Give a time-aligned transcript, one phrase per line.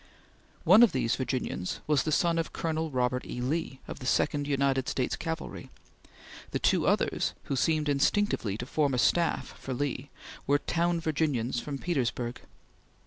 [0.63, 3.39] One of the Virginians was the son of Colonel Robert E.
[3.39, 5.69] Lee, of the Second United States Cavalry;
[6.49, 10.09] the two others who seemed instinctively to form a staff for Lee,
[10.47, 12.41] were town Virginians from Petersburg.